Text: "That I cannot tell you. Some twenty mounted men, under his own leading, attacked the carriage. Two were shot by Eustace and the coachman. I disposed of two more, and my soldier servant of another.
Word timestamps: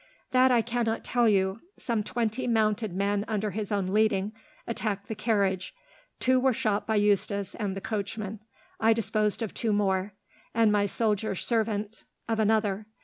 "That 0.31 0.49
I 0.51 0.63
cannot 0.63 1.03
tell 1.03 1.29
you. 1.29 1.61
Some 1.77 2.01
twenty 2.01 2.47
mounted 2.47 2.91
men, 2.91 3.23
under 3.27 3.51
his 3.51 3.71
own 3.71 3.85
leading, 3.93 4.33
attacked 4.65 5.07
the 5.07 5.13
carriage. 5.13 5.75
Two 6.19 6.39
were 6.39 6.53
shot 6.53 6.87
by 6.87 6.95
Eustace 6.95 7.53
and 7.53 7.77
the 7.77 7.81
coachman. 7.81 8.39
I 8.79 8.93
disposed 8.93 9.43
of 9.43 9.53
two 9.53 9.71
more, 9.71 10.13
and 10.55 10.71
my 10.71 10.87
soldier 10.87 11.35
servant 11.35 12.03
of 12.27 12.39
another. 12.39 12.87